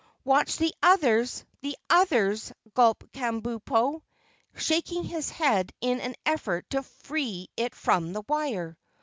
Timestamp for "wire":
8.27-8.79